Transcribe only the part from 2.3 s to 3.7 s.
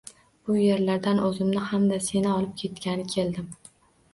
olib ketgani keldim...